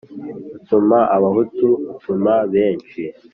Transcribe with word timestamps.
Utuma 0.55 0.99
abahutu 1.15 1.69
atuma 1.91 2.33
benshi. 2.53 3.01